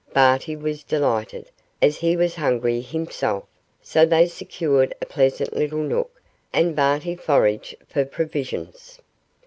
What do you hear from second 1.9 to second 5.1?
he was hungry himself, so they secured a